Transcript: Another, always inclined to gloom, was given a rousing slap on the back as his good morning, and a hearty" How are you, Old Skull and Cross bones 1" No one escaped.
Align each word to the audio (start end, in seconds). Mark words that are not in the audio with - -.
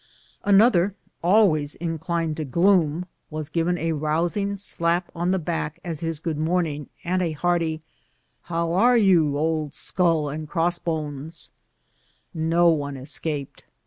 Another, 0.43 0.95
always 1.21 1.75
inclined 1.75 2.35
to 2.37 2.43
gloom, 2.43 3.05
was 3.29 3.49
given 3.49 3.77
a 3.77 3.91
rousing 3.91 4.57
slap 4.57 5.11
on 5.15 5.29
the 5.29 5.37
back 5.37 5.77
as 5.83 5.99
his 5.99 6.19
good 6.19 6.39
morning, 6.39 6.89
and 7.03 7.21
a 7.21 7.33
hearty" 7.33 7.83
How 8.51 8.73
are 8.73 8.97
you, 8.97 9.37
Old 9.37 9.75
Skull 9.75 10.27
and 10.29 10.49
Cross 10.49 10.79
bones 10.79 11.51
1" 12.33 12.47
No 12.49 12.69
one 12.69 12.97
escaped. 12.97 13.63